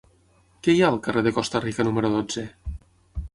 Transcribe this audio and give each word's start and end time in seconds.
Què 0.67 0.73
hi 0.77 0.79
ha 0.85 0.87
al 0.93 0.97
carrer 1.07 1.23
de 1.27 1.33
Costa 1.35 1.61
Rica 1.67 1.87
número 1.89 2.11
dotze? 2.15 2.47